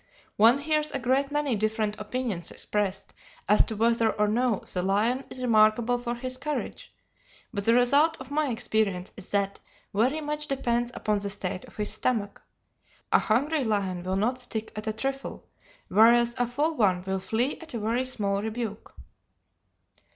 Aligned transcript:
One 0.37 0.57
hears 0.57 0.89
a 0.89 0.97
great 0.97 1.29
many 1.29 1.55
different 1.55 1.99
opinions 2.01 2.49
expressed 2.49 3.13
as 3.47 3.63
to 3.65 3.75
whether 3.75 4.09
or 4.11 4.27
no 4.27 4.63
the 4.73 4.81
lion 4.81 5.25
is 5.29 5.43
remarkable 5.43 5.99
for 5.99 6.15
his 6.15 6.37
courage, 6.37 6.91
but 7.53 7.65
the 7.65 7.75
result 7.75 8.17
of 8.19 8.31
my 8.31 8.49
experience 8.49 9.13
is 9.15 9.29
that 9.29 9.59
very 9.93 10.19
much 10.19 10.47
depends 10.47 10.91
upon 10.95 11.19
the 11.19 11.29
state 11.29 11.65
of 11.65 11.75
his 11.77 11.93
stomach. 11.93 12.41
A 13.13 13.19
hungry 13.19 13.63
lion 13.63 14.01
will 14.01 14.15
not 14.15 14.39
stick 14.39 14.71
at 14.75 14.87
a 14.87 14.93
trifle, 14.93 15.45
whereas 15.87 16.33
a 16.39 16.47
full 16.47 16.75
one 16.77 17.03
will 17.03 17.19
flee 17.19 17.59
at 17.61 17.75
a 17.75 17.79
very 17.79 18.05
small 18.05 18.41
rebuke. 18.41 18.95